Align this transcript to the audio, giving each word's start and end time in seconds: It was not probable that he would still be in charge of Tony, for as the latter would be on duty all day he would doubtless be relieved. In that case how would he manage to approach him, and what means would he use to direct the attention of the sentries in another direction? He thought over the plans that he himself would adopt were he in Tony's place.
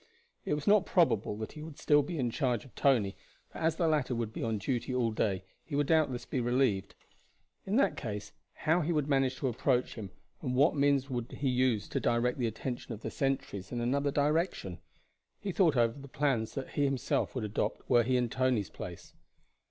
It 0.45 0.55
was 0.55 0.65
not 0.65 0.87
probable 0.87 1.37
that 1.37 1.51
he 1.51 1.61
would 1.61 1.77
still 1.77 2.01
be 2.01 2.17
in 2.17 2.31
charge 2.31 2.65
of 2.65 2.73
Tony, 2.73 3.15
for 3.51 3.59
as 3.59 3.75
the 3.75 3.87
latter 3.87 4.15
would 4.15 4.33
be 4.33 4.41
on 4.41 4.57
duty 4.57 4.95
all 4.95 5.11
day 5.11 5.43
he 5.63 5.75
would 5.75 5.85
doubtless 5.85 6.25
be 6.25 6.39
relieved. 6.39 6.95
In 7.67 7.75
that 7.75 7.95
case 7.97 8.31
how 8.55 8.79
would 8.81 9.05
he 9.05 9.09
manage 9.09 9.35
to 9.35 9.47
approach 9.47 9.93
him, 9.93 10.09
and 10.41 10.55
what 10.55 10.75
means 10.75 11.07
would 11.11 11.31
he 11.33 11.49
use 11.49 11.87
to 11.89 11.99
direct 11.99 12.39
the 12.39 12.47
attention 12.47 12.93
of 12.93 13.01
the 13.01 13.11
sentries 13.11 13.71
in 13.71 13.79
another 13.79 14.09
direction? 14.09 14.79
He 15.39 15.51
thought 15.51 15.77
over 15.77 15.99
the 15.99 16.07
plans 16.07 16.55
that 16.55 16.69
he 16.69 16.83
himself 16.83 17.35
would 17.35 17.43
adopt 17.43 17.87
were 17.87 18.01
he 18.01 18.17
in 18.17 18.27
Tony's 18.27 18.71
place. 18.71 19.13